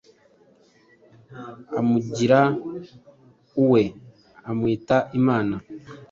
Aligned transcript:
amugira 1.79 2.39
uwe 3.63 3.83
amwita 4.49 4.97
Imana. 5.19 5.55